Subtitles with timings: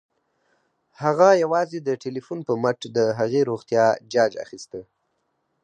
[1.01, 4.79] هغه یوازې د ټيليفون په مټ د هغې روغتيا جاج اخيسته